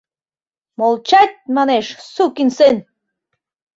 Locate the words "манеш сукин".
1.55-2.49